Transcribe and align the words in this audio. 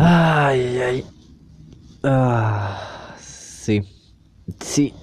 Ay, 0.00 0.78
ay. 0.78 1.04
Ah, 2.04 3.16
sí. 3.20 3.82
Sí. 4.60 4.94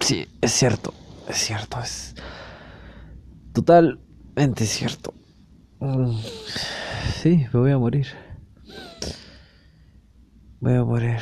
Sí, 0.00 0.26
es 0.40 0.52
cierto. 0.52 0.92
Es 1.28 1.36
cierto. 1.36 1.78
Es 1.80 2.14
totalmente 3.52 4.66
cierto. 4.66 5.14
Mm, 5.78 6.16
sí, 7.22 7.46
me 7.52 7.60
voy 7.60 7.70
a 7.70 7.78
morir. 7.78 8.08
Voy 10.60 10.74
a 10.74 10.84
morir. 10.84 11.18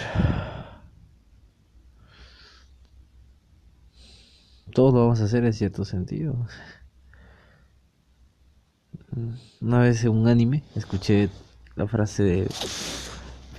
Todo 4.73 4.93
lo 4.93 5.01
vamos 5.01 5.21
a 5.21 5.25
hacer 5.25 5.45
en 5.45 5.53
cierto 5.53 5.85
sentido. 5.85 6.47
Una 9.61 9.81
vez 9.81 10.05
en 10.05 10.11
un 10.13 10.29
anime 10.29 10.63
escuché 10.75 11.29
la 11.75 11.87
frase 11.87 12.23
de 12.23 12.49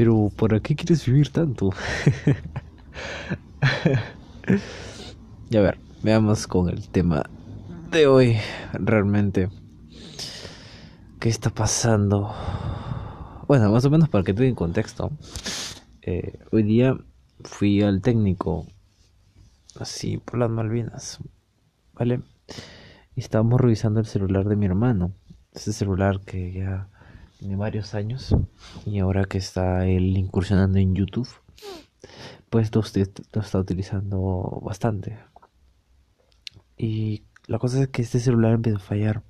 pero 0.01 0.31
¿para 0.35 0.59
qué 0.59 0.75
quieres 0.75 1.05
vivir 1.05 1.29
tanto? 1.29 1.69
y 5.51 5.57
a 5.57 5.61
ver, 5.61 5.77
veamos 6.01 6.47
con 6.47 6.69
el 6.69 6.89
tema 6.89 7.29
de 7.91 8.07
hoy 8.07 8.37
realmente. 8.73 9.49
¿Qué 11.19 11.29
está 11.29 11.51
pasando? 11.51 12.33
Bueno, 13.47 13.71
más 13.71 13.85
o 13.85 13.91
menos 13.91 14.09
para 14.09 14.23
que 14.23 14.33
te 14.33 14.41
den 14.41 14.55
contexto. 14.55 15.11
Eh, 16.01 16.39
hoy 16.51 16.63
día 16.63 16.97
fui 17.43 17.83
al 17.83 18.01
técnico, 18.01 18.65
así 19.79 20.17
por 20.17 20.39
las 20.39 20.49
Malvinas, 20.49 21.19
¿vale? 21.93 22.21
Y 23.15 23.19
estábamos 23.19 23.61
revisando 23.61 23.99
el 23.99 24.07
celular 24.07 24.49
de 24.49 24.55
mi 24.55 24.65
hermano. 24.65 25.13
Ese 25.53 25.71
celular 25.71 26.21
que 26.21 26.53
ya 26.53 26.89
tiene 27.41 27.55
varios 27.55 27.95
años 27.95 28.35
y 28.85 28.99
ahora 28.99 29.25
que 29.25 29.39
está 29.39 29.87
él 29.87 30.15
incursionando 30.15 30.77
en 30.77 30.93
YouTube, 30.93 31.27
pues 32.51 32.69
lo, 32.75 32.81
está 32.81 33.57
utilizando 33.57 34.61
bastante. 34.61 35.17
Y 36.77 37.23
la 37.47 37.57
cosa 37.57 37.81
es 37.81 37.87
que 37.87 38.03
este 38.03 38.19
celular 38.19 38.53
empezó 38.53 38.77
a 38.77 38.79
fallar. 38.79 39.23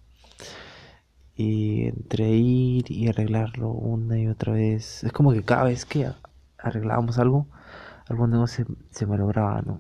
Y 1.37 1.85
entre 1.85 2.31
ir 2.31 2.91
y 2.91 3.07
arreglarlo 3.07 3.69
una 3.69 4.19
y 4.19 4.27
otra 4.27 4.51
vez, 4.53 5.05
es 5.05 5.13
como 5.13 5.31
que 5.31 5.43
cada 5.43 5.63
vez 5.63 5.85
que 5.85 6.11
arreglábamos 6.57 7.17
algo, 7.17 7.47
algo 8.09 8.27
nuevo 8.27 8.45
se, 8.47 8.65
se 8.89 9.05
malograba, 9.05 9.61
¿no? 9.61 9.79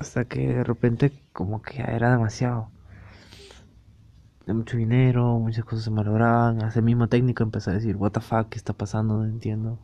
Hasta 0.00 0.24
que 0.24 0.48
de 0.48 0.64
repente 0.64 1.12
como 1.32 1.62
que 1.62 1.80
era 1.80 2.10
demasiado 2.10 2.70
mucho 4.54 4.76
dinero, 4.76 5.38
muchas 5.38 5.64
cosas 5.64 5.84
se 5.84 5.90
malograban. 5.90 6.62
Hasta 6.62 6.80
el 6.80 6.84
mismo 6.84 7.08
técnico 7.08 7.42
empezó 7.42 7.70
a 7.70 7.74
decir, 7.74 7.96
what 7.96 8.12
the 8.12 8.20
fuck, 8.20 8.48
¿qué 8.48 8.58
está 8.58 8.72
pasando? 8.72 9.16
No 9.18 9.24
entiendo. 9.24 9.78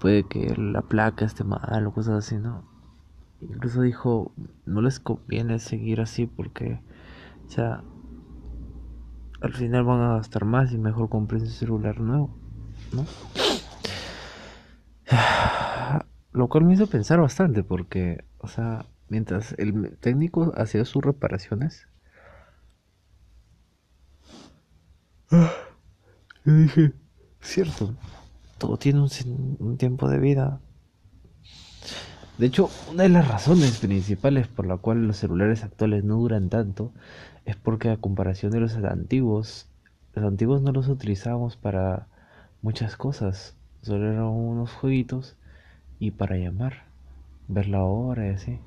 Puede 0.00 0.24
que 0.24 0.54
la 0.56 0.82
placa 0.82 1.24
esté 1.24 1.44
mal 1.44 1.86
o 1.86 1.92
cosas 1.92 2.24
así, 2.24 2.36
¿no? 2.36 2.64
Incluso 3.40 3.82
dijo, 3.82 4.32
no 4.66 4.80
les 4.80 5.00
conviene 5.00 5.58
seguir 5.58 6.00
así 6.00 6.26
porque, 6.26 6.80
o 7.46 7.50
sea, 7.50 7.82
al 9.40 9.52
final 9.52 9.84
van 9.84 10.00
a 10.00 10.16
gastar 10.16 10.44
más 10.44 10.72
y 10.72 10.78
mejor 10.78 11.08
compren 11.08 11.42
un 11.42 11.48
celular 11.48 12.00
nuevo, 12.00 12.34
¿no? 12.92 13.04
Lo 16.32 16.48
cual 16.48 16.64
me 16.64 16.74
hizo 16.74 16.86
pensar 16.86 17.20
bastante 17.20 17.62
porque, 17.62 18.24
o 18.38 18.48
sea, 18.48 18.86
mientras 19.08 19.54
el 19.58 19.96
técnico 19.98 20.52
hacía 20.56 20.84
sus 20.84 21.04
reparaciones, 21.04 21.86
yo 26.44 26.54
dije, 26.54 26.92
cierto, 27.40 27.94
todo 28.58 28.76
tiene 28.76 29.00
un, 29.00 29.76
tiempo 29.76 30.08
de 30.08 30.18
vida. 30.18 30.60
De 32.38 32.46
hecho, 32.46 32.70
una 32.90 33.04
de 33.04 33.08
las 33.08 33.28
razones 33.28 33.78
principales 33.78 34.48
por 34.48 34.66
la 34.66 34.76
cual 34.76 35.06
los 35.06 35.16
celulares 35.16 35.62
actuales 35.62 36.04
no 36.04 36.16
duran 36.16 36.48
tanto 36.48 36.92
es 37.44 37.56
porque 37.56 37.90
a 37.90 37.96
comparación 37.96 38.50
de 38.52 38.60
los 38.60 38.74
antiguos, 38.76 39.68
los 40.14 40.24
antiguos 40.24 40.62
no 40.62 40.72
los 40.72 40.88
utilizábamos 40.88 41.56
para 41.56 42.06
muchas 42.62 42.96
cosas, 42.96 43.56
solo 43.82 44.10
eran 44.10 44.24
unos 44.24 44.72
jueguitos 44.72 45.36
y 45.98 46.12
para 46.12 46.36
llamar, 46.36 46.84
ver 47.48 47.68
la 47.68 47.84
hora 47.84 48.26
y 48.26 48.30
así. 48.30 48.58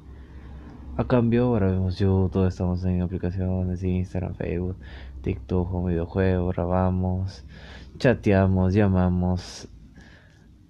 A 0.98 1.06
cambio, 1.06 1.46
ahora 1.46 1.70
vemos 1.70 2.00
YouTube, 2.00 2.48
estamos 2.48 2.84
en 2.84 3.02
aplicaciones, 3.04 3.84
Instagram, 3.84 4.34
Facebook, 4.34 4.78
TikTok, 5.28 5.74
un 5.74 5.88
videojuego, 5.88 6.48
grabamos, 6.48 7.44
chateamos, 7.98 8.74
llamamos, 8.74 9.68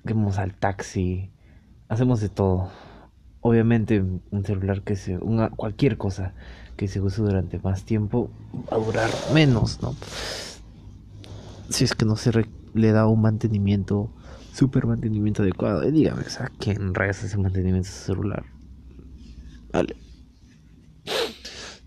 vamos 0.03 0.39
al 0.39 0.55
taxi, 0.55 1.29
hacemos 1.89 2.21
de 2.21 2.29
todo. 2.29 2.71
Obviamente 3.41 4.01
un 4.01 4.43
celular 4.43 4.81
que 4.81 4.95
se, 4.95 5.15
una, 5.19 5.51
cualquier 5.51 5.97
cosa 5.97 6.33
que 6.75 6.87
se 6.87 6.99
use 6.99 7.21
durante 7.21 7.59
más 7.59 7.83
tiempo 7.83 8.31
va 8.73 8.77
a 8.77 8.79
durar 8.79 9.09
menos, 9.31 9.79
¿no? 9.83 9.95
Si 11.69 11.83
es 11.83 11.93
que 11.93 12.05
no 12.05 12.15
se 12.15 12.31
le 12.73 12.91
da 12.91 13.05
un 13.05 13.21
mantenimiento, 13.21 14.09
super 14.53 14.87
mantenimiento 14.87 15.43
adecuado. 15.43 15.87
Y 15.87 15.91
dígame, 15.91 16.23
o 16.23 16.29
sea, 16.29 16.51
¿quién 16.57 16.95
rayas 16.95 17.23
ese 17.23 17.37
mantenimiento 17.37 17.89
de 17.89 17.93
celular? 17.93 18.43
Vale. 19.71 19.95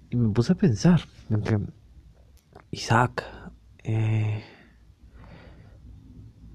Y 0.08 0.14
me 0.14 0.28
puse 0.28 0.52
a 0.52 0.54
pensar 0.54 1.00
en 1.30 1.42
que 1.42 1.58
Isaac, 2.72 3.24
eh, 3.82 4.44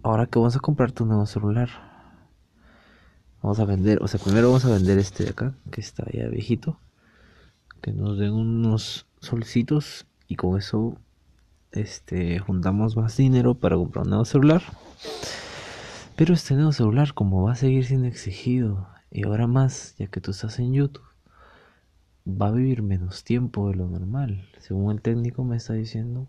ahora 0.02 0.28
que 0.28 0.40
vamos 0.40 0.56
a 0.56 0.60
comprar 0.60 0.94
tu 0.94 1.06
nuevo 1.06 1.26
celular, 1.26 1.70
vamos 3.42 3.60
a 3.60 3.66
vender, 3.66 4.02
o 4.02 4.08
sea, 4.08 4.20
primero 4.22 4.48
vamos 4.48 4.64
a 4.64 4.70
vender 4.70 4.98
este 4.98 5.26
de 5.26 5.32
acá, 5.32 5.54
que 5.72 5.82
está 5.82 6.06
ya 6.14 6.30
viejito, 6.30 6.80
que 7.82 7.92
nos 7.92 8.18
den 8.18 8.32
unos 8.32 9.08
solcitos 9.20 10.08
y 10.30 10.38
con 10.38 10.58
eso 10.58 10.98
este 11.74 12.40
juntamos 12.40 12.96
más 12.96 13.18
dinero 13.18 13.56
para 13.56 13.76
comprar 13.76 14.06
un 14.06 14.12
nuevo 14.12 14.26
celular. 14.26 14.62
Pero 16.16 16.34
este 16.34 16.54
nuevo 16.54 16.72
celular 16.72 17.14
como 17.14 17.44
va 17.44 17.52
a 17.52 17.56
seguir 17.56 17.86
siendo 17.86 18.08
exigido 18.08 18.88
y 19.12 19.26
ahora 19.26 19.48
más, 19.48 19.96
ya 19.98 20.08
que 20.08 20.22
tú 20.22 20.32
estás 20.32 20.60
en 20.60 20.74
YouTube, 20.74 21.04
va 22.28 22.48
a 22.48 22.52
vivir 22.52 22.82
menos 22.82 23.24
tiempo 23.24 23.70
de 23.70 23.76
lo 23.76 23.88
normal. 23.88 24.48
Según 24.60 24.92
el 24.92 25.02
técnico 25.02 25.44
me 25.44 25.58
está 25.58 25.74
diciendo, 25.74 26.28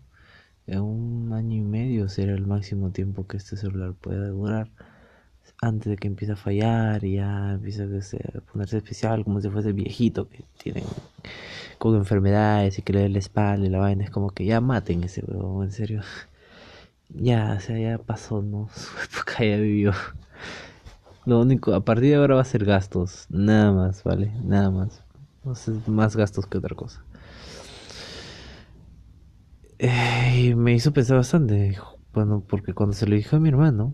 en 0.67 0.81
un 0.81 1.33
año 1.33 1.57
y 1.57 1.61
medio 1.61 2.09
será 2.09 2.33
el 2.33 2.45
máximo 2.45 2.91
tiempo 2.91 3.27
que 3.27 3.37
este 3.37 3.57
celular 3.57 3.93
pueda 3.93 4.27
durar. 4.29 4.69
Antes 5.61 5.89
de 5.89 5.97
que 5.97 6.07
empiece 6.07 6.33
a 6.33 6.35
fallar 6.35 7.03
y 7.03 7.15
ya 7.15 7.53
empiece 7.53 7.83
a 7.83 8.41
ponerse 8.41 8.77
especial, 8.77 9.23
como 9.23 9.41
si 9.41 9.49
fuese 9.49 9.73
viejito 9.73 10.29
que 10.29 10.43
tienen 10.61 10.83
con 11.79 11.95
enfermedades 11.95 12.77
y 12.77 12.81
que 12.83 12.93
le 12.93 12.99
den 13.01 13.13
la 13.13 13.19
espalda 13.19 13.65
y 13.65 13.69
la 13.69 13.79
vaina. 13.79 14.03
Es 14.03 14.11
como 14.11 14.29
que 14.31 14.45
ya 14.45 14.61
maten 14.61 15.03
ese 15.03 15.23
huevón, 15.25 15.65
en 15.65 15.71
serio. 15.71 16.01
Ya, 17.09 17.55
o 17.57 17.61
sea, 17.61 17.79
ya 17.79 17.97
pasó, 17.99 18.41
¿no? 18.41 18.67
Su 18.75 18.91
época 18.99 19.45
ya 19.45 19.55
vivió. 19.55 19.93
Lo 21.25 21.39
único, 21.39 21.73
a 21.73 21.79
partir 21.85 22.09
de 22.09 22.15
ahora 22.15 22.35
va 22.35 22.41
a 22.41 22.45
ser 22.45 22.65
gastos, 22.65 23.27
nada 23.29 23.71
más, 23.71 24.03
¿vale? 24.03 24.33
Nada 24.43 24.71
más 24.71 25.06
más 25.87 26.15
gastos 26.15 26.45
que 26.47 26.57
otra 26.57 26.75
cosa. 26.75 27.03
Eh, 29.79 30.49
y 30.49 30.55
me 30.55 30.73
hizo 30.73 30.91
pensar 30.93 31.17
bastante. 31.17 31.77
Bueno, 32.13 32.43
porque 32.47 32.73
cuando 32.73 32.95
se 32.95 33.05
lo 33.07 33.15
dije 33.15 33.35
a 33.35 33.39
mi 33.39 33.49
hermano, 33.49 33.93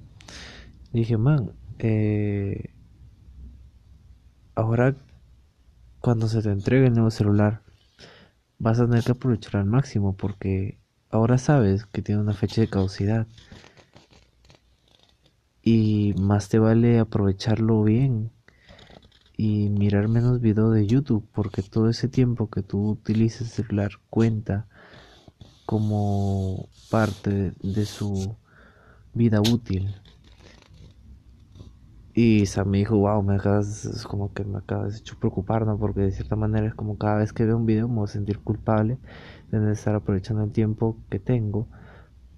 dije, 0.93 1.17
man, 1.17 1.51
eh, 1.79 2.73
ahora 4.55 4.95
cuando 5.99 6.27
se 6.27 6.41
te 6.41 6.51
entregue 6.51 6.87
el 6.87 6.93
nuevo 6.93 7.11
celular, 7.11 7.61
vas 8.59 8.79
a 8.79 8.85
tener 8.85 9.03
que 9.03 9.13
aprovechar 9.13 9.57
al 9.57 9.65
máximo 9.65 10.15
porque 10.15 10.79
ahora 11.09 11.37
sabes 11.37 11.85
que 11.85 12.01
tiene 12.01 12.21
una 12.21 12.33
fecha 12.33 12.61
de 12.61 12.69
caducidad. 12.69 13.27
Y 15.61 16.13
más 16.19 16.49
te 16.49 16.59
vale 16.59 16.99
aprovecharlo 16.99 17.83
bien 17.83 18.32
y 19.35 19.69
mirar 19.69 20.07
menos 20.07 20.41
video 20.41 20.69
de 20.71 20.85
YouTube 20.85 21.27
porque 21.33 21.63
todo 21.63 21.89
ese 21.89 22.07
tiempo 22.07 22.49
que 22.49 22.61
tú 22.61 22.91
utilices 22.91 23.41
el 23.41 23.47
celular 23.47 23.91
cuenta 24.09 24.67
como 25.65 26.67
parte 26.89 27.53
de 27.61 27.85
su 27.85 28.35
vida 29.13 29.41
útil. 29.41 29.95
Y 32.15 32.45
Sam 32.45 32.69
me 32.69 32.77
dijo, 32.77 32.95
wow, 32.97 33.23
me 33.23 33.35
acabas, 33.35 33.85
es 33.85 34.03
como 34.03 34.33
que 34.33 34.43
me 34.43 34.59
acabas 34.59 34.99
hecho 34.99 35.17
preocupar, 35.19 35.65
¿no? 35.65 35.79
Porque 35.79 36.01
de 36.01 36.11
cierta 36.11 36.35
manera 36.35 36.67
es 36.67 36.75
como 36.75 36.97
cada 36.99 37.17
vez 37.17 37.33
que 37.33 37.45
veo 37.45 37.57
un 37.57 37.65
video 37.65 37.87
me 37.87 37.95
voy 37.95 38.03
a 38.03 38.07
sentir 38.07 38.39
culpable 38.39 38.99
de 39.51 39.71
estar 39.71 39.95
aprovechando 39.95 40.43
el 40.43 40.51
tiempo 40.51 40.97
que 41.09 41.19
tengo 41.19 41.67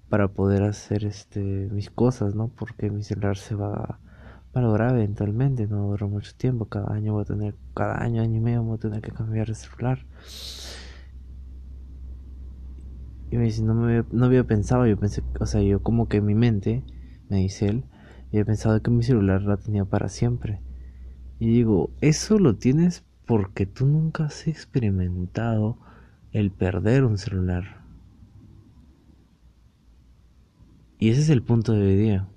para 0.10 0.30
poder 0.30 0.64
hacer 0.64 1.06
este 1.06 1.42
mis 1.42 1.90
cosas, 1.90 2.36
¿no? 2.36 2.48
Porque 2.50 2.90
mi 2.90 3.04
celular 3.04 3.38
se 3.38 3.56
va 3.56 4.00
lograr 4.62 4.96
eventualmente, 4.96 5.68
no 5.68 5.88
duró 5.88 6.08
mucho 6.08 6.32
tiempo, 6.36 6.66
cada 6.66 6.94
año 6.94 7.14
voy 7.14 7.24
a 7.24 7.26
tener, 7.26 7.56
cada 7.74 8.02
año, 8.02 8.22
año 8.22 8.38
y 8.38 8.42
medio 8.42 8.64
voy 8.64 8.76
a 8.76 8.80
tener 8.80 9.02
que 9.02 9.12
cambiar 9.12 9.48
de 9.48 9.56
celular. 9.56 10.06
Y 13.32 13.38
me 13.38 13.44
dice, 13.44 13.64
no, 13.64 13.74
me, 13.74 14.04
no 14.12 14.26
había 14.26 14.44
pensado, 14.46 14.86
yo 14.86 14.98
pensé, 14.98 15.24
o 15.40 15.46
sea, 15.46 15.62
yo 15.62 15.82
como 15.82 16.08
que 16.08 16.18
en 16.18 16.26
mi 16.26 16.36
mente 16.36 16.84
me 17.30 17.38
dice 17.38 17.68
él, 17.68 17.86
he 18.40 18.46
pensado 18.46 18.82
que 18.82 18.92
mi 18.92 19.04
celular 19.04 19.42
la 19.44 19.58
tenía 19.58 19.86
para 19.86 20.10
siempre. 20.10 20.62
Y 21.40 21.48
digo, 21.48 21.92
eso 22.02 22.40
lo 22.40 22.56
tienes 22.56 23.04
porque 23.26 23.66
tú 23.66 23.86
nunca 23.86 24.26
has 24.26 24.48
experimentado 24.48 25.78
el 26.32 26.52
perder 26.52 27.04
un 27.04 27.18
celular. 27.18 27.84
Y 31.00 31.10
ese 31.10 31.22
es 31.22 31.30
el 31.30 31.44
punto 31.44 31.74
de 31.74 31.82
hoy 31.82 31.96
día. 31.96 32.28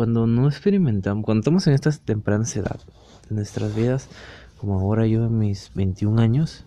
Cuando 0.00 0.26
no 0.26 0.48
experimentamos, 0.48 1.26
cuando 1.26 1.40
estamos 1.40 1.66
en 1.66 1.74
esta 1.74 1.92
temprana 1.92 2.46
edad 2.54 2.80
de 3.28 3.34
nuestras 3.34 3.74
vidas, 3.74 4.08
como 4.56 4.80
ahora 4.80 5.06
yo 5.06 5.26
en 5.26 5.38
mis 5.38 5.70
21 5.74 6.22
años, 6.22 6.64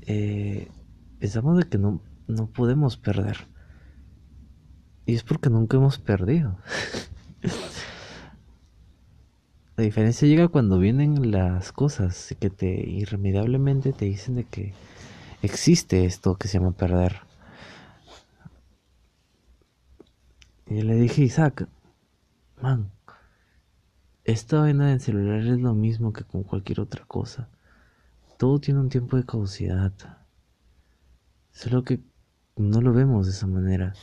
eh, 0.00 0.66
pensamos 1.20 1.56
de 1.56 1.68
que 1.68 1.78
no, 1.78 2.00
no 2.26 2.48
podemos 2.48 2.96
perder. 2.96 3.46
Y 5.06 5.14
es 5.14 5.22
porque 5.22 5.48
nunca 5.48 5.76
hemos 5.76 5.98
perdido. 5.98 6.58
La 9.76 9.84
diferencia 9.84 10.26
llega 10.26 10.48
cuando 10.48 10.80
vienen 10.80 11.30
las 11.30 11.70
cosas 11.70 12.34
que 12.40 12.50
te 12.50 12.90
irremediablemente 12.90 13.92
te 13.92 14.06
dicen 14.06 14.34
de 14.34 14.42
que 14.42 14.74
existe 15.40 16.04
esto 16.04 16.34
que 16.34 16.48
se 16.48 16.58
llama 16.58 16.72
perder. 16.72 17.20
Y 20.66 20.82
le 20.82 20.94
dije, 20.94 21.22
Isaac, 21.22 21.68
man, 22.60 22.90
esta 24.24 24.60
vaina 24.60 24.88
del 24.88 25.00
celular 25.00 25.40
es 25.40 25.60
lo 25.60 25.74
mismo 25.74 26.12
que 26.12 26.24
con 26.24 26.42
cualquier 26.42 26.80
otra 26.80 27.04
cosa. 27.04 27.48
Todo 28.38 28.58
tiene 28.58 28.80
un 28.80 28.88
tiempo 28.88 29.16
de 29.16 29.24
caducidad. 29.24 29.92
Solo 31.50 31.84
que 31.84 32.00
no 32.56 32.80
lo 32.80 32.92
vemos 32.92 33.26
de 33.26 33.32
esa 33.32 33.46
manera. 33.46 33.94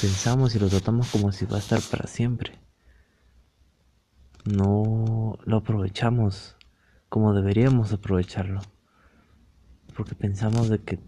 Pensamos 0.00 0.54
y 0.54 0.58
lo 0.58 0.68
tratamos 0.68 1.10
como 1.10 1.32
si 1.32 1.46
va 1.46 1.56
a 1.56 1.60
estar 1.60 1.80
para 1.90 2.06
siempre 2.06 2.66
no 4.46 5.38
lo 5.44 5.56
aprovechamos 5.56 6.56
como 7.08 7.34
deberíamos 7.34 7.92
aprovecharlo. 7.92 8.60
Porque 9.96 10.14
pensamos 10.14 10.68
de 10.68 10.78
que 10.78 10.98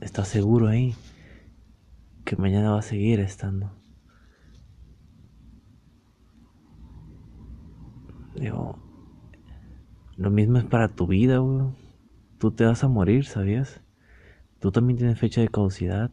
está 0.00 0.24
seguro 0.24 0.68
ahí, 0.68 0.94
que 2.24 2.36
mañana 2.36 2.70
va 2.70 2.78
a 2.78 2.82
seguir 2.82 3.20
estando. 3.20 3.72
Digo, 8.38 8.78
lo 10.16 10.30
mismo 10.30 10.58
es 10.58 10.64
para 10.64 10.88
tu 10.88 11.06
vida, 11.06 11.40
Tú 12.38 12.52
te 12.52 12.64
vas 12.64 12.84
a 12.84 12.88
morir, 12.88 13.24
¿sabías? 13.24 13.82
Tú 14.60 14.70
también 14.70 14.96
tienes 14.96 15.18
fecha 15.18 15.40
de 15.40 15.48
caducidad. 15.48 16.12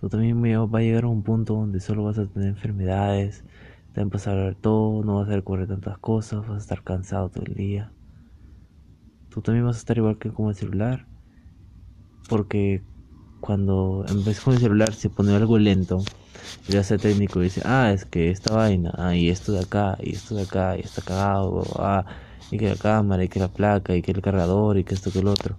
Tú 0.00 0.08
también 0.08 0.42
va 0.42 0.78
a 0.78 0.82
llegar 0.82 1.04
a 1.04 1.08
un 1.08 1.22
punto 1.22 1.54
donde 1.54 1.78
solo 1.78 2.02
vas 2.02 2.18
a 2.18 2.26
tener 2.26 2.48
enfermedades, 2.48 3.44
te 3.92 4.00
va 4.00 4.02
a 4.02 4.02
empezar 4.02 4.36
a 4.36 4.44
ver 4.44 4.56
todo, 4.56 5.04
no 5.04 5.16
vas 5.16 5.28
a 5.28 5.36
recurrir 5.36 5.68
tantas 5.68 5.96
cosas, 5.98 6.40
vas 6.40 6.56
a 6.56 6.58
estar 6.58 6.82
cansado 6.82 7.28
todo 7.28 7.44
el 7.44 7.54
día. 7.54 7.92
Tú 9.28 9.42
también 9.42 9.64
vas 9.64 9.76
a 9.76 9.78
estar 9.78 9.96
igual 9.96 10.18
que 10.18 10.30
con 10.30 10.48
el 10.48 10.56
celular. 10.56 11.06
Porque 12.28 12.82
cuando 13.42 14.06
en 14.08 14.22
con 14.22 14.54
el 14.54 14.60
celular 14.60 14.94
se 14.94 15.10
pone 15.10 15.34
algo 15.34 15.58
lento, 15.58 15.98
y 16.68 16.76
hace 16.76 16.96
técnico 16.96 17.40
y 17.40 17.44
dice, 17.44 17.62
ah, 17.64 17.92
es 17.92 18.04
que 18.04 18.30
esta 18.30 18.54
vaina, 18.54 18.92
ah, 18.96 19.16
y 19.16 19.28
esto 19.28 19.52
de 19.52 19.60
acá, 19.60 19.98
y 20.00 20.12
esto 20.12 20.36
de 20.36 20.44
acá, 20.44 20.78
y 20.78 20.80
está 20.80 21.02
cagado, 21.02 21.64
ah, 21.78 22.04
y 22.50 22.58
que 22.58 22.68
la 22.68 22.76
cámara, 22.76 23.24
y 23.24 23.28
que 23.28 23.40
la 23.40 23.48
placa, 23.48 23.96
y 23.96 24.02
que 24.02 24.12
el 24.12 24.22
cargador, 24.22 24.78
y 24.78 24.84
que 24.84 24.94
esto 24.94 25.10
que 25.10 25.18
el 25.18 25.26
otro. 25.28 25.56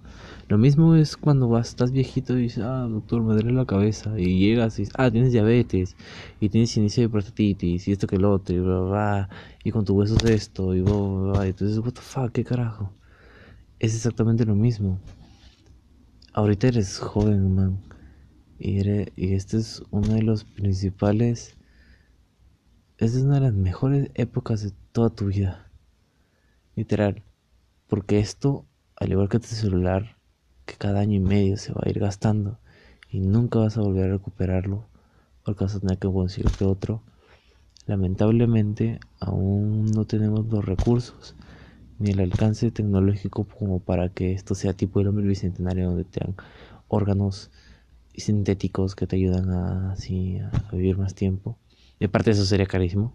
Lo 0.48 0.58
mismo 0.58 0.94
es 0.94 1.16
cuando 1.16 1.48
vas, 1.48 1.68
estás 1.70 1.90
viejito 1.90 2.36
y 2.38 2.42
dices, 2.42 2.64
ah, 2.64 2.86
doctor, 2.88 3.22
me 3.22 3.34
duele 3.34 3.52
la 3.52 3.64
cabeza. 3.64 4.18
Y 4.18 4.38
llegas 4.38 4.78
y 4.78 4.82
dices, 4.82 4.94
ah, 4.98 5.10
tienes 5.10 5.32
diabetes. 5.32 5.96
Y 6.40 6.50
tienes 6.50 6.76
inicio 6.76 7.02
de 7.02 7.08
prostatitis. 7.08 7.88
Y 7.88 7.92
esto 7.92 8.06
que 8.06 8.16
el 8.16 8.24
otro. 8.26 8.54
Y 8.54 8.60
bla, 8.60 8.80
bla, 8.80 9.28
Y 9.64 9.70
con 9.70 9.84
tu 9.86 9.94
hueso 9.94 10.16
es 10.16 10.30
esto. 10.30 10.74
Y 10.74 10.82
bla, 10.82 10.92
bla, 10.94 11.46
Y 11.46 11.50
entonces, 11.50 11.78
what 11.78 11.92
the 11.92 12.00
fuck, 12.02 12.30
qué 12.32 12.44
carajo. 12.44 12.90
Es 13.78 13.94
exactamente 13.94 14.44
lo 14.44 14.54
mismo. 14.54 14.98
Ahorita 16.36 16.66
eres 16.66 16.98
joven, 16.98 17.54
man. 17.54 17.78
Y, 18.58 18.80
este 19.34 19.56
es 19.56 19.84
uno 19.92 20.14
de 20.14 20.22
los 20.22 20.42
principales. 20.42 21.56
Esta 22.98 23.18
es 23.18 23.22
una 23.22 23.36
de 23.36 23.42
las 23.42 23.52
mejores 23.52 24.10
épocas 24.14 24.64
de 24.64 24.72
toda 24.90 25.10
tu 25.10 25.26
vida. 25.26 25.70
Literal. 26.74 27.22
Porque 27.86 28.18
esto, 28.18 28.66
al 28.96 29.12
igual 29.12 29.28
que 29.28 29.38
tu 29.38 29.46
celular, 29.46 30.16
que 30.66 30.74
cada 30.74 30.98
año 30.98 31.14
y 31.14 31.20
medio 31.20 31.56
se 31.56 31.72
va 31.72 31.82
a 31.84 31.88
ir 31.88 32.00
gastando 32.00 32.58
y 33.08 33.20
nunca 33.20 33.60
vas 33.60 33.76
a 33.76 33.82
volver 33.82 34.06
a 34.06 34.14
recuperarlo 34.14 34.88
porque 35.44 35.62
vas 35.62 35.76
a 35.76 35.96
que 35.96 36.08
conseguirte 36.08 36.64
otro. 36.64 37.00
Lamentablemente 37.86 38.98
aún 39.20 39.86
no 39.92 40.04
tenemos 40.04 40.46
los 40.46 40.64
recursos 40.64 41.36
ni 41.98 42.10
el 42.10 42.20
alcance 42.20 42.70
tecnológico 42.70 43.44
como 43.44 43.80
para 43.80 44.08
que 44.08 44.32
esto 44.32 44.54
sea 44.54 44.72
tipo 44.72 45.00
el 45.00 45.08
hombre 45.08 45.26
bicentenario 45.26 45.88
donde 45.88 46.04
te 46.04 46.20
dan 46.20 46.34
órganos 46.88 47.50
sintéticos 48.14 48.94
que 48.94 49.06
te 49.06 49.16
ayudan 49.16 49.50
a, 49.50 49.92
así, 49.92 50.38
a 50.38 50.50
vivir 50.72 50.98
más 50.98 51.14
tiempo. 51.14 51.58
Y 51.98 52.06
aparte 52.06 52.30
eso 52.32 52.44
sería 52.44 52.66
carísimo. 52.66 53.14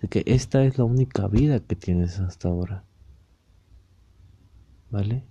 De 0.00 0.08
que 0.08 0.22
esta 0.26 0.64
es 0.64 0.78
la 0.78 0.84
única 0.84 1.28
vida 1.28 1.60
que 1.60 1.76
tienes 1.76 2.20
hasta 2.20 2.48
ahora. 2.48 2.84
¿Vale? 4.90 5.24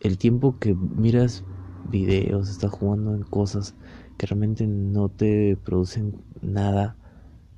el 0.00 0.18
tiempo 0.18 0.58
que 0.58 0.74
miras 0.74 1.44
videos, 1.90 2.48
estás 2.48 2.70
jugando 2.70 3.14
en 3.14 3.22
cosas 3.22 3.74
que 4.18 4.26
realmente 4.26 4.66
no 4.66 5.08
te 5.08 5.56
producen 5.56 6.22
nada, 6.40 6.96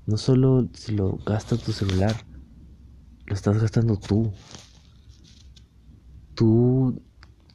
no 0.07 0.17
solo 0.17 0.69
si 0.73 0.95
lo 0.95 1.19
gasta 1.25 1.57
tu 1.57 1.73
celular, 1.73 2.15
lo 3.29 3.35
estás 3.35 3.61
gastando 3.61 3.97
tú. 3.97 4.33
Tú, 6.35 7.03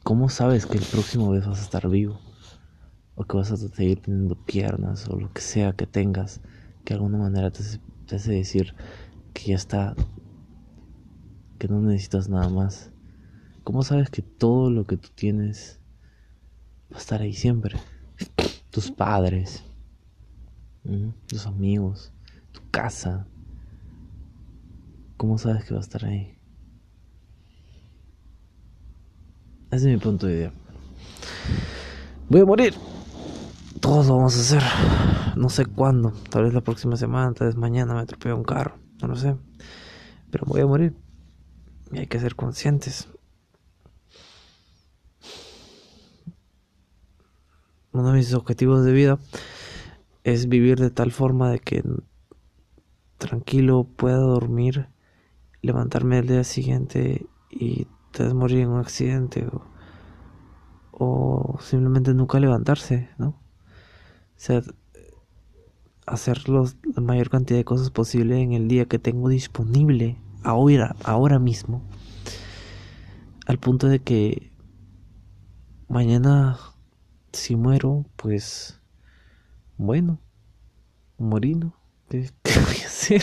¿cómo 0.02 0.28
sabes 0.28 0.66
que 0.66 0.78
el 0.78 0.84
próximo 0.84 1.30
vez 1.30 1.46
vas 1.46 1.58
a 1.58 1.62
estar 1.62 1.88
vivo? 1.88 2.20
O 3.16 3.24
que 3.24 3.36
vas 3.36 3.50
a 3.50 3.56
seguir 3.56 4.00
teniendo 4.00 4.36
piernas 4.36 5.08
o 5.08 5.18
lo 5.18 5.32
que 5.32 5.40
sea 5.40 5.72
que 5.72 5.86
tengas, 5.86 6.40
que 6.84 6.94
de 6.94 6.98
alguna 6.98 7.18
manera 7.18 7.50
te 7.50 7.62
te 8.06 8.16
hace 8.16 8.32
decir 8.32 8.74
que 9.32 9.50
ya 9.50 9.56
está, 9.56 9.94
que 11.58 11.68
no 11.68 11.80
necesitas 11.80 12.28
nada 12.28 12.48
más. 12.48 12.90
¿Cómo 13.62 13.82
sabes 13.82 14.10
que 14.10 14.22
todo 14.22 14.70
lo 14.70 14.84
que 14.84 14.96
tú 14.96 15.08
tienes 15.14 15.80
va 16.92 16.96
a 16.96 17.00
estar 17.00 17.22
ahí 17.22 17.32
siempre? 17.32 17.78
Tus 18.70 18.90
padres, 18.90 19.64
tus 21.26 21.46
amigos, 21.46 22.12
tu 22.52 22.60
casa. 22.70 23.26
¿Cómo 25.24 25.38
sabes 25.38 25.64
que 25.64 25.72
va 25.72 25.80
a 25.80 25.82
estar 25.82 26.04
ahí? 26.04 26.36
Ese 29.70 29.76
es 29.76 29.84
mi 29.84 29.96
punto 29.96 30.26
de 30.26 30.34
idea. 30.34 30.52
Voy 32.28 32.42
a 32.42 32.44
morir. 32.44 32.74
Todos 33.80 34.06
lo 34.06 34.16
vamos 34.18 34.36
a 34.36 34.40
hacer. 34.42 34.62
No 35.38 35.48
sé 35.48 35.64
cuándo. 35.64 36.10
Tal 36.28 36.44
vez 36.44 36.52
la 36.52 36.60
próxima 36.60 36.98
semana, 36.98 37.32
tal 37.32 37.46
vez 37.46 37.56
mañana 37.56 37.94
me 37.94 38.00
atropello 38.00 38.36
un 38.36 38.44
carro. 38.44 38.76
No 39.00 39.08
lo 39.08 39.16
sé. 39.16 39.34
Pero 40.30 40.44
voy 40.44 40.60
a 40.60 40.66
morir. 40.66 40.94
Y 41.90 42.00
hay 42.00 42.06
que 42.06 42.20
ser 42.20 42.34
conscientes. 42.34 43.08
uno 47.92 48.10
de 48.10 48.18
mis 48.18 48.34
objetivos 48.34 48.84
de 48.84 48.92
vida 48.92 49.18
es 50.22 50.50
vivir 50.50 50.80
de 50.80 50.90
tal 50.90 51.12
forma 51.12 51.50
de 51.50 51.60
que 51.60 51.82
tranquilo 53.16 53.84
pueda 53.84 54.18
dormir, 54.18 54.92
levantarme 55.64 56.18
el 56.18 56.26
día 56.26 56.44
siguiente 56.44 57.26
y 57.50 57.86
te 58.12 58.32
morir 58.34 58.60
en 58.60 58.68
un 58.68 58.80
accidente 58.80 59.46
o, 60.92 61.58
simplemente 61.60 62.14
nunca 62.14 62.38
levantarse, 62.38 63.08
¿no? 63.18 63.28
O 63.28 64.36
sea, 64.36 64.62
hacer 66.06 66.48
la 66.48 66.64
mayor 67.00 67.30
cantidad 67.30 67.58
de 67.58 67.64
cosas 67.64 67.90
posible 67.90 68.40
en 68.40 68.52
el 68.52 68.68
día 68.68 68.86
que 68.86 68.98
tengo 68.98 69.28
disponible 69.28 70.18
ahora, 70.42 70.94
ahora 71.02 71.38
mismo, 71.38 71.82
al 73.46 73.58
punto 73.58 73.88
de 73.88 74.00
que 74.00 74.52
mañana 75.88 76.58
si 77.32 77.56
muero, 77.56 78.04
pues 78.16 78.80
bueno, 79.76 80.20
morino, 81.18 81.74
¿qué, 82.08 82.30
voy 82.44 82.76
a 82.82 82.86
hacer? 82.86 83.22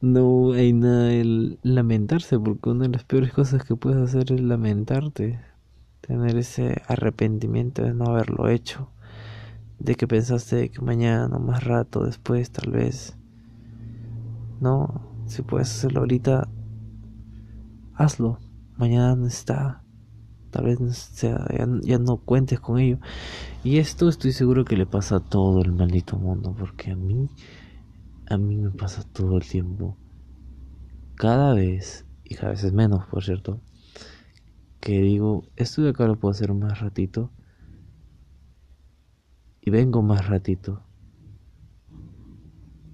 No 0.00 0.52
hay 0.52 0.72
nada 0.72 1.04
de 1.04 1.58
lamentarse, 1.62 2.38
porque 2.38 2.70
una 2.70 2.84
de 2.84 2.90
las 2.90 3.04
peores 3.04 3.32
cosas 3.32 3.64
que 3.64 3.76
puedes 3.76 3.98
hacer 3.98 4.32
es 4.32 4.40
lamentarte, 4.40 5.40
tener 6.00 6.36
ese 6.36 6.82
arrepentimiento 6.86 7.82
de 7.82 7.94
no 7.94 8.06
haberlo 8.06 8.48
hecho, 8.48 8.90
de 9.78 9.94
que 9.94 10.08
pensaste 10.08 10.70
que 10.70 10.80
mañana, 10.80 11.38
más 11.38 11.64
rato, 11.64 12.04
después, 12.04 12.50
tal 12.50 12.72
vez. 12.72 13.16
No, 14.60 15.08
si 15.26 15.42
puedes 15.42 15.70
hacerlo 15.70 16.00
ahorita, 16.00 16.48
hazlo. 17.94 18.38
Mañana 18.76 19.16
no 19.16 19.26
está. 19.26 19.82
tal 20.50 20.64
vez 20.64 20.78
sea, 20.96 21.46
ya, 21.82 21.98
no 21.98 22.16
cuentes 22.16 22.60
con 22.60 22.78
ello. 22.78 22.98
Y 23.64 23.78
esto 23.78 24.08
estoy 24.08 24.32
seguro 24.32 24.64
que 24.64 24.76
le 24.76 24.86
pasa 24.86 25.16
a 25.16 25.20
todo 25.20 25.62
el 25.62 25.72
maldito 25.72 26.16
mundo, 26.16 26.54
porque 26.58 26.92
a 26.92 26.96
mí, 26.96 27.28
a 28.28 28.36
mí 28.38 28.56
me 28.56 28.70
pasa 28.70 29.02
todo 29.02 29.36
el 29.36 29.44
tiempo. 29.44 29.96
Cada 31.14 31.54
vez, 31.54 32.06
y 32.24 32.34
cada 32.34 32.50
vez 32.50 32.64
es 32.64 32.72
menos, 32.72 33.06
por 33.06 33.24
cierto, 33.24 33.60
que 34.80 35.00
digo, 35.00 35.44
esto 35.56 35.82
de 35.82 35.90
acá 35.90 36.06
lo 36.06 36.18
puedo 36.18 36.32
hacer 36.32 36.52
más 36.54 36.80
ratito. 36.80 37.30
Y 39.60 39.70
vengo 39.70 40.02
más 40.02 40.28
ratito. 40.28 40.82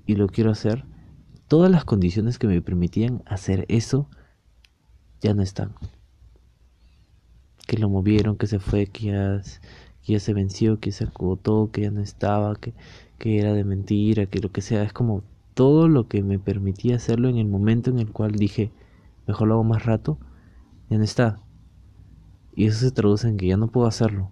Y 0.06 0.16
lo 0.16 0.28
quiero 0.28 0.50
hacer. 0.50 0.84
Todas 1.48 1.70
las 1.70 1.84
condiciones 1.84 2.38
que 2.38 2.46
me 2.46 2.60
permitían 2.62 3.22
hacer 3.26 3.64
eso 3.68 4.08
ya 5.20 5.34
no 5.34 5.42
están 5.42 5.74
que 7.66 7.78
lo 7.78 7.88
movieron, 7.88 8.36
que 8.36 8.46
se 8.46 8.58
fue, 8.58 8.86
que 8.86 9.06
ya, 9.06 9.42
ya 10.04 10.20
se 10.20 10.34
venció, 10.34 10.80
que 10.80 10.92
se 10.92 11.04
acotó, 11.04 11.70
que 11.72 11.82
ya 11.82 11.90
no 11.90 12.00
estaba, 12.00 12.54
que, 12.56 12.74
que 13.24 13.38
era 13.38 13.54
de 13.54 13.64
mentira, 13.64 14.26
que 14.26 14.38
lo 14.38 14.52
que 14.52 14.60
sea. 14.60 14.82
Es 14.82 14.92
como 14.92 15.24
todo 15.54 15.88
lo 15.88 16.08
que 16.08 16.22
me 16.22 16.38
permitía 16.38 16.96
hacerlo 16.96 17.30
en 17.30 17.38
el 17.38 17.46
momento 17.48 17.88
en 17.88 17.98
el 17.98 18.12
cual 18.12 18.32
dije, 18.32 18.70
mejor 19.26 19.48
lo 19.48 19.54
hago 19.54 19.64
más 19.64 19.86
rato, 19.86 20.18
ya 20.90 20.98
no 20.98 21.04
está. 21.04 21.40
Y 22.54 22.66
eso 22.66 22.80
se 22.80 22.90
traduce 22.90 23.26
en 23.26 23.38
que 23.38 23.46
ya 23.46 23.56
no 23.56 23.68
puedo 23.68 23.86
hacerlo. 23.86 24.30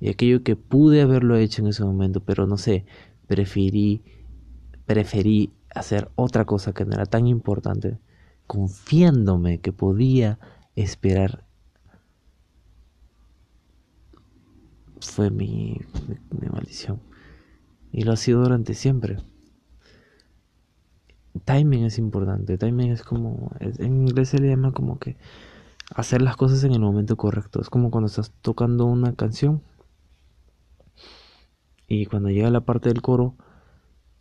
Y 0.00 0.08
aquello 0.08 0.42
que 0.42 0.56
pude 0.56 1.00
haberlo 1.00 1.36
hecho 1.36 1.62
en 1.62 1.68
ese 1.68 1.84
momento, 1.84 2.24
pero 2.24 2.48
no 2.48 2.56
sé, 2.56 2.86
preferí, 3.28 4.02
preferí 4.84 5.52
hacer 5.72 6.10
otra 6.16 6.44
cosa 6.44 6.72
que 6.72 6.84
no 6.84 6.94
era 6.94 7.06
tan 7.06 7.28
importante, 7.28 8.00
confiándome 8.48 9.60
que 9.60 9.72
podía 9.72 10.40
esperar 10.74 11.44
fue 15.00 15.30
mi, 15.30 15.80
maldición. 16.52 17.00
Y 17.96 18.02
lo 18.02 18.12
ha 18.12 18.16
sido 18.16 18.42
durante 18.42 18.74
siempre. 18.74 19.16
Timing 21.46 21.86
es 21.86 21.96
importante. 21.96 22.58
Timing 22.58 22.90
es 22.92 23.02
como. 23.02 23.52
En 23.58 24.06
inglés 24.06 24.28
se 24.28 24.38
le 24.38 24.50
llama 24.50 24.72
como 24.72 24.98
que 24.98 25.16
hacer 25.94 26.20
las 26.20 26.36
cosas 26.36 26.62
en 26.64 26.72
el 26.72 26.80
momento 26.80 27.16
correcto. 27.16 27.58
Es 27.62 27.70
como 27.70 27.90
cuando 27.90 28.08
estás 28.08 28.34
tocando 28.42 28.84
una 28.84 29.14
canción. 29.14 29.62
Y 31.88 32.04
cuando 32.04 32.28
llega 32.28 32.50
la 32.50 32.60
parte 32.66 32.90
del 32.90 33.00
coro. 33.00 33.34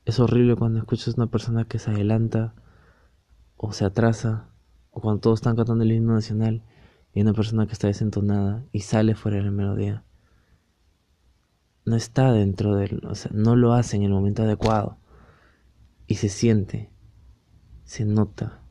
Es 0.05 0.21
horrible 0.21 0.55
cuando 0.55 0.79
escuchas 0.79 1.15
una 1.17 1.27
persona 1.27 1.65
que 1.65 1.77
se 1.77 1.91
adelanta. 1.91 2.55
O 3.57 3.73
se 3.73 3.83
atrasa. 3.83 4.47
O 4.91 5.01
cuando 5.01 5.19
todos 5.19 5.39
están 5.39 5.57
cantando 5.57 5.83
el 5.83 5.91
himno 5.91 6.13
nacional. 6.13 6.63
Y 7.13 7.19
una 7.19 7.33
persona 7.33 7.67
que 7.67 7.73
está 7.73 7.87
desentonada. 7.87 8.63
Y 8.71 8.79
sale 8.79 9.15
fuera 9.15 9.35
de 9.35 9.43
la 9.43 9.51
melodía 9.51 10.05
no 11.85 11.95
está 11.95 12.31
dentro 12.31 12.75
del, 12.75 13.05
o 13.05 13.15
sea, 13.15 13.31
no 13.33 13.55
lo 13.55 13.73
hace 13.73 13.95
en 13.95 14.03
el 14.03 14.11
momento 14.11 14.43
adecuado 14.43 14.97
y 16.07 16.15
se 16.15 16.29
siente, 16.29 16.89
se 17.83 18.05
nota 18.05 18.61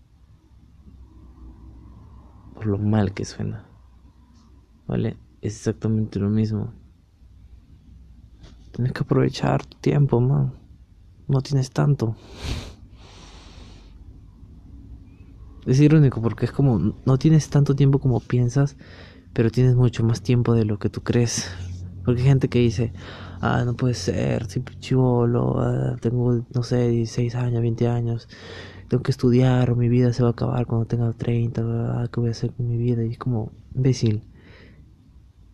por 2.54 2.66
lo 2.66 2.78
mal 2.78 3.12
que 3.12 3.24
suena. 3.24 3.66
¿Vale? 4.86 5.16
Es 5.40 5.56
exactamente 5.56 6.18
lo 6.18 6.28
mismo. 6.28 6.72
Tienes 8.72 8.92
que 8.92 9.02
aprovechar 9.02 9.64
tu 9.64 9.78
tiempo, 9.78 10.20
man. 10.20 10.52
No 11.28 11.40
tienes 11.40 11.70
tanto. 11.70 12.16
Es 15.64 15.80
irónico 15.80 16.20
porque 16.20 16.44
es 16.44 16.52
como 16.52 16.78
no 16.78 17.18
tienes 17.18 17.48
tanto 17.48 17.74
tiempo 17.74 17.98
como 17.98 18.20
piensas, 18.20 18.76
pero 19.32 19.50
tienes 19.50 19.74
mucho 19.74 20.04
más 20.04 20.22
tiempo 20.22 20.54
de 20.54 20.64
lo 20.64 20.78
que 20.78 20.90
tú 20.90 21.02
crees. 21.02 21.50
Porque 22.04 22.20
hay 22.20 22.28
gente 22.28 22.48
que 22.48 22.58
dice, 22.58 22.92
ah, 23.40 23.64
no 23.64 23.74
puede 23.74 23.94
ser, 23.94 24.46
siempre 24.46 24.78
chivolo, 24.78 25.60
ah, 25.60 25.96
tengo, 26.00 26.44
no 26.54 26.62
sé, 26.62 26.88
16 26.88 27.34
años, 27.34 27.62
20 27.62 27.88
años, 27.88 28.28
tengo 28.88 29.02
que 29.02 29.10
estudiar, 29.10 29.70
o 29.70 29.76
mi 29.76 29.88
vida 29.88 30.12
se 30.12 30.22
va 30.22 30.30
a 30.30 30.32
acabar 30.32 30.66
cuando 30.66 30.86
tenga 30.86 31.10
30, 31.12 31.62
ah, 31.62 32.08
¿qué 32.12 32.20
voy 32.20 32.28
a 32.28 32.32
hacer 32.32 32.52
con 32.52 32.68
mi 32.68 32.76
vida? 32.76 33.04
Y 33.04 33.12
es 33.12 33.18
como, 33.18 33.52
imbécil, 33.74 34.22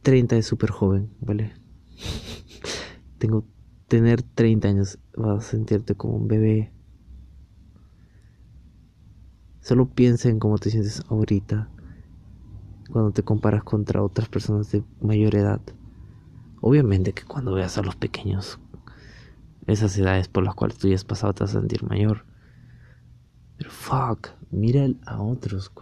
30 0.03 0.37
es 0.37 0.47
súper 0.47 0.71
joven, 0.71 1.11
¿vale? 1.21 1.53
tengo, 3.19 3.45
tener 3.87 4.23
30 4.23 4.69
años, 4.69 4.99
vas 5.17 5.47
a 5.47 5.51
sentirte 5.51 5.95
como 5.95 6.15
un 6.17 6.29
bebé. 6.29 6.73
Solo 9.61 9.91
piensa 9.91 10.29
en 10.29 10.39
cómo 10.39 10.59
te 10.59 10.71
sientes 10.71 11.03
ahorita, 11.09 11.69
cuando 12.91 13.13
te 13.13 13.23
comparas 13.23 13.63
contra 13.63 14.03
otras 14.03 14.29
personas 14.29 14.73
de 14.73 14.83
mayor 15.01 15.35
edad. 15.35 15.61
Obviamente 16.61 17.15
que 17.15 17.25
cuando 17.25 17.55
veas 17.55 17.79
a 17.79 17.83
los 17.83 17.97
pequeños, 17.97 18.59
esas 19.67 19.97
edades 19.97 20.29
por 20.29 20.45
las 20.45 20.55
cuales 20.55 20.79
tú 20.79 20.89
ya 20.89 20.95
has 20.95 21.05
pasado 21.05 21.33
te 21.33 21.45
vas 21.45 21.55
a 21.55 21.61
sentir 21.61 21.83
mayor. 21.85 22.25
Pero 23.57 23.71
fuck, 23.71 24.29
mira 24.51 24.87
a 25.07 25.23
otros, 25.23 25.73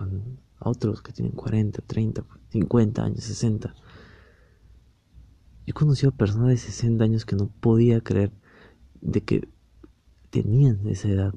a 0.59 0.69
otros 0.69 1.03
que 1.03 1.13
tienen 1.13 1.33
40, 1.33 1.83
30, 1.83 2.25
50 2.51 3.05
años, 3.05 3.25
60. 3.25 3.75
Yo 3.75 3.83
he 5.67 5.73
conocido 5.73 6.11
a 6.11 6.17
personas 6.17 6.49
de 6.49 6.57
60 6.57 7.05
años 7.05 7.25
que 7.25 7.37
no 7.37 7.49
podía 7.49 8.01
creer 8.01 8.33
de 9.01 9.23
que 9.23 9.49
tenían 10.31 10.87
esa 10.87 11.09
edad. 11.09 11.35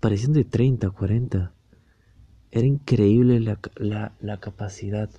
Parecían 0.00 0.32
de 0.32 0.44
30, 0.44 0.90
40. 0.90 1.52
Era 2.50 2.66
increíble 2.66 3.40
la, 3.40 3.58
la, 3.76 4.12
la 4.20 4.40
capacidad 4.40 5.10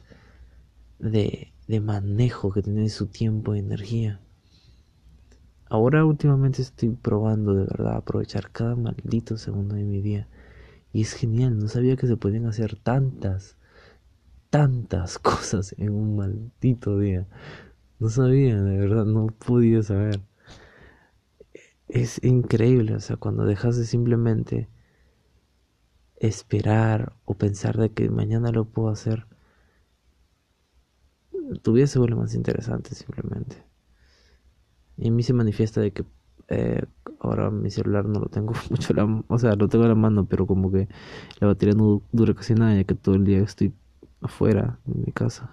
de, 0.99 1.53
de 1.69 1.79
manejo 1.79 2.51
que 2.51 2.63
tiene 2.63 2.89
su 2.89 3.05
tiempo 3.05 3.53
y 3.53 3.59
energía. 3.59 4.19
Ahora 5.69 6.03
últimamente 6.03 6.63
estoy 6.63 6.89
probando 6.89 7.53
de 7.53 7.65
verdad 7.65 7.97
aprovechar 7.97 8.49
cada 8.51 8.75
maldito 8.75 9.37
segundo 9.37 9.75
de 9.75 9.83
mi 9.83 10.01
día. 10.01 10.27
Y 10.93 11.03
es 11.03 11.13
genial, 11.13 11.59
no 11.59 11.67
sabía 11.67 11.95
que 11.95 12.07
se 12.07 12.17
podían 12.17 12.47
hacer 12.47 12.75
tantas, 12.75 13.55
tantas 14.49 15.19
cosas 15.19 15.75
en 15.77 15.91
un 15.91 16.15
maldito 16.15 16.97
día. 16.97 17.27
No 17.99 18.09
sabía, 18.09 18.59
de 18.59 18.79
verdad, 18.79 19.05
no 19.05 19.27
podía 19.27 19.83
saber. 19.83 20.21
Es 21.87 22.19
increíble, 22.23 22.95
o 22.95 22.99
sea, 22.99 23.17
cuando 23.17 23.45
dejas 23.45 23.77
de 23.77 23.85
simplemente 23.85 24.69
esperar 26.15 27.13
o 27.25 27.35
pensar 27.35 27.77
de 27.77 27.91
que 27.91 28.09
mañana 28.09 28.49
lo 28.51 28.65
puedo 28.65 28.89
hacer 28.89 29.27
tu 31.57 31.73
vida 31.73 31.87
se 31.87 31.99
vuelve 31.99 32.15
más 32.15 32.35
interesante 32.35 32.95
simplemente. 32.95 33.63
Y 34.97 35.07
en 35.07 35.15
mí 35.15 35.23
se 35.23 35.33
manifiesta 35.33 35.81
de 35.81 35.91
que 35.91 36.05
eh, 36.49 36.83
ahora 37.19 37.49
mi 37.51 37.69
celular 37.69 38.05
no 38.05 38.19
lo 38.19 38.27
tengo 38.27 38.53
mucho, 38.69 38.93
la, 38.93 39.23
o 39.27 39.37
sea, 39.37 39.55
lo 39.55 39.67
tengo 39.67 39.85
en 39.85 39.89
la 39.89 39.95
mano, 39.95 40.25
pero 40.25 40.45
como 40.45 40.71
que 40.71 40.87
la 41.39 41.47
batería 41.47 41.75
no 41.75 42.01
dura 42.11 42.33
casi 42.33 42.53
nada, 42.53 42.75
ya 42.75 42.83
que 42.83 42.95
todo 42.95 43.15
el 43.15 43.23
día 43.25 43.39
estoy 43.39 43.73
afuera 44.21 44.79
de 44.85 44.99
mi 45.05 45.11
casa. 45.11 45.51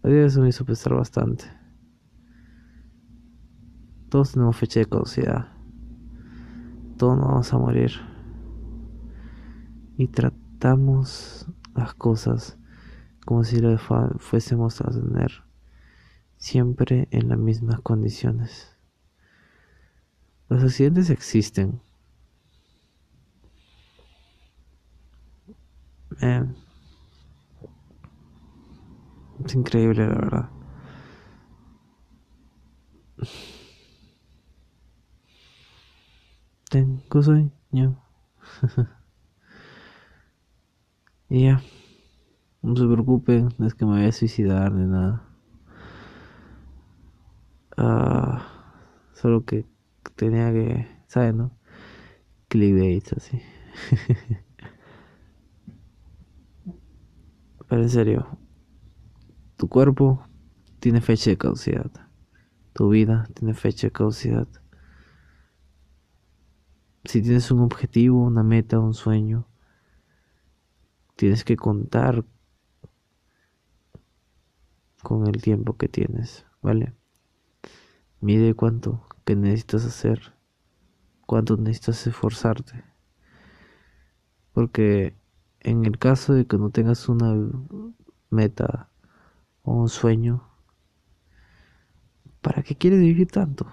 Eso 0.02 0.42
me 0.42 0.49
hizo 0.50 0.64
pensar 0.66 0.94
bastante. 0.94 1.44
Todos 4.11 4.33
tenemos 4.33 4.56
fecha 4.56 4.80
de 4.80 4.87
caducidad. 4.87 5.49
Todos 6.99 7.16
nos 7.16 7.26
vamos 7.26 7.52
a 7.52 7.59
morir. 7.59 7.92
Y 9.97 10.09
tratar 10.09 10.44
las 10.64 11.94
cosas 11.94 12.56
como 13.26 13.44
si 13.44 13.59
lo 13.59 13.76
fuésemos 14.18 14.80
a 14.80 14.90
tener 14.90 15.44
siempre 16.38 17.06
en 17.11 17.28
las 17.28 17.38
mismas 17.38 17.80
condiciones. 17.80 18.75
Los 20.49 20.62
accidentes 20.62 21.11
existen. 21.11 21.80
es 29.44 29.54
increíble, 29.54 30.06
la 30.06 30.14
verdad. 30.14 30.50
Tengo 36.71 37.23
sueño. 37.23 38.02
Y 41.28 41.45
ya. 41.45 41.62
No 42.62 42.76
se 42.76 42.87
preocupen, 42.87 43.50
no 43.59 43.66
es 43.66 43.75
que 43.75 43.85
me 43.85 43.93
voy 43.93 44.04
a 44.04 44.12
suicidar 44.12 44.73
ni 44.73 44.87
nada. 44.87 45.28
Ah, 47.76 48.47
solo 49.12 49.45
que 49.45 49.66
tenía 50.16 50.52
que, 50.52 50.88
¿sabes, 51.07 51.35
no? 51.35 51.50
Clickbait 52.49 53.12
así. 53.12 53.40
Pero 57.69 57.83
en 57.83 57.90
serio, 57.90 58.38
tu 59.57 59.69
cuerpo 59.69 60.26
tiene 60.81 61.00
fecha 61.00 61.31
de 61.31 61.38
caducidad. 61.38 61.90
Tu 62.73 62.88
vida 62.88 63.28
tiene 63.35 63.54
fecha 63.54 63.88
de 63.88 63.93
caducidad. 63.93 64.49
si 67.04 67.21
tienes 67.21 67.50
un 67.50 67.61
objetivo, 67.61 68.25
una 68.25 68.43
meta, 68.43 68.78
un 68.78 68.95
sueño, 68.95 69.47
tienes 71.16 71.44
que 71.44 71.56
contar 71.56 72.25
con 75.02 75.26
el 75.26 75.40
tiempo 75.42 75.76
que 75.76 75.88
tienes, 75.88 76.47
¿vale? 76.62 76.94
Mide 78.21 78.54
cuánto 78.54 79.06
que 79.25 79.37
necesitas 79.37 79.85
hacer, 79.85 80.35
cuánto 81.26 81.56
necesitas 81.56 82.06
esforzarte. 82.06 82.85
Porque 84.52 85.14
en 85.61 85.85
el 85.85 85.99
caso 85.99 86.33
de 86.33 86.47
que 86.47 86.59
no 86.59 86.71
tengas 86.71 87.09
una 87.09 87.35
meta 88.30 88.90
o 89.62 89.75
un 89.75 89.88
sueño, 89.88 90.49
¿para 92.40 92.62
qué 92.62 92.76
quieres 92.76 93.00
vivir 93.00 93.30
tanto? 93.30 93.66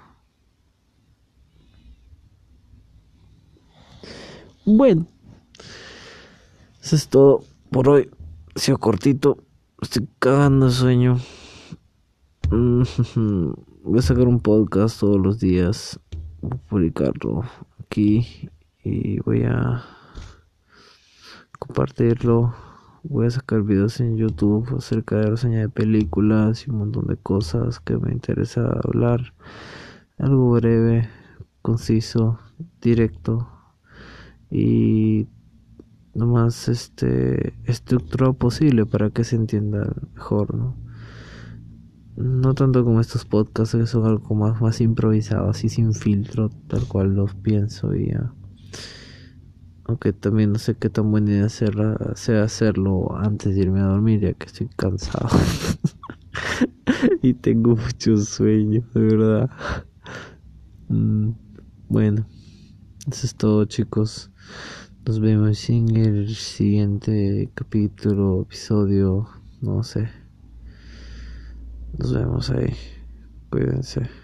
Bueno, 4.65 5.07
eso 6.81 6.95
es 6.95 7.07
todo 7.07 7.43
por 7.69 7.89
hoy. 7.89 8.09
Ha 8.55 8.59
sido 8.59 8.77
cortito. 8.77 9.37
Estoy 9.81 10.07
cagando 10.19 10.69
sueño. 10.69 11.17
Voy 12.51 13.99
a 13.99 14.01
sacar 14.01 14.27
un 14.27 14.39
podcast 14.39 14.99
todos 14.99 15.19
los 15.19 15.39
días. 15.39 15.99
Voy 16.41 16.51
a 16.53 16.69
publicarlo 16.69 17.43
aquí. 17.79 18.49
Y 18.83 19.19
voy 19.19 19.43
a 19.43 19.83
compartirlo. 21.59 22.55
Voy 23.03 23.27
a 23.27 23.31
sacar 23.31 23.61
videos 23.61 23.99
en 23.99 24.17
YouTube 24.17 24.75
acerca 24.75 25.17
de 25.17 25.27
reseña 25.27 25.59
de 25.59 25.69
películas 25.69 26.67
y 26.67 26.71
un 26.71 26.79
montón 26.79 27.07
de 27.07 27.17
cosas 27.17 27.79
que 27.79 27.97
me 27.97 28.11
interesa 28.11 28.67
hablar. 28.83 29.33
Algo 30.17 30.51
breve, 30.51 31.09
conciso, 31.61 32.39
directo 32.79 33.47
y 34.49 35.27
lo 36.13 36.27
más 36.27 36.67
este 36.67 37.53
estructurado 37.65 38.33
posible 38.33 38.85
para 38.85 39.09
que 39.09 39.23
se 39.23 39.35
entienda 39.35 39.93
mejor, 40.13 40.55
¿no? 40.55 40.75
No 42.17 42.53
tanto 42.53 42.83
como 42.83 42.99
estos 42.99 43.25
podcasts 43.25 43.75
que 43.75 43.87
son 43.87 44.05
algo 44.05 44.35
más, 44.35 44.61
más 44.61 44.81
improvisado, 44.81 45.49
así 45.49 45.69
sin 45.69 45.93
filtro, 45.93 46.49
tal 46.67 46.85
cual 46.87 47.15
los 47.15 47.33
pienso 47.35 47.95
y 47.95 48.07
ya. 48.07 48.33
Aunque 49.85 50.13
también 50.13 50.51
no 50.51 50.59
sé 50.59 50.75
qué 50.75 50.89
tan 50.89 51.09
buena 51.09 51.31
idea 51.31 51.49
sea 51.49 52.43
hacerlo 52.43 53.15
antes 53.17 53.55
de 53.55 53.61
irme 53.61 53.79
a 53.79 53.85
dormir, 53.85 54.19
ya 54.19 54.33
que 54.33 54.45
estoy 54.45 54.69
cansado. 54.75 55.29
y 57.21 57.33
tengo 57.33 57.75
mucho 57.75 58.17
sueño, 58.17 58.83
de 58.93 59.01
verdad. 59.01 59.49
Mm, 60.89 61.31
bueno, 61.89 62.25
eso 63.07 63.25
es 63.25 63.35
todo, 63.35 63.65
chicos. 63.65 64.31
Nos 65.03 65.19
vemos 65.19 65.67
en 65.71 65.95
el 65.97 66.35
siguiente 66.35 67.49
capítulo, 67.55 68.43
episodio, 68.43 69.27
no 69.59 69.81
sé. 69.81 70.07
Nos 71.97 72.13
vemos 72.13 72.51
ahí. 72.51 72.71
Cuídense. 73.49 74.20